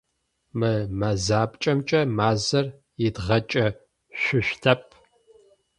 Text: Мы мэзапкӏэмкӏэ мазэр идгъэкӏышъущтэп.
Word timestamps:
Мы 0.59 0.71
мэзапкӏэмкӏэ 0.99 2.01
мазэр 2.17 2.65
идгъэкӏышъущтэп. 3.05 4.83